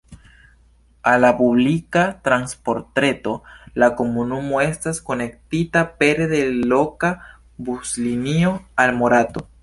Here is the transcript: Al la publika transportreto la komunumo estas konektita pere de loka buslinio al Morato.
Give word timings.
Al 1.09 1.19
la 1.23 1.29
publika 1.39 2.05
transportreto 2.27 3.33
la 3.83 3.89
komunumo 3.99 4.61
estas 4.63 4.99
konektita 5.09 5.83
pere 5.99 6.27
de 6.31 6.39
loka 6.73 7.11
buslinio 7.69 8.55
al 8.85 8.95
Morato. 9.03 9.45